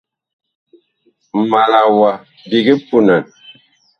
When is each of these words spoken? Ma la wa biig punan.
Ma 1.49 1.61
la 1.71 1.81
wa 1.97 2.11
biig 2.49 2.67
punan. 2.87 3.23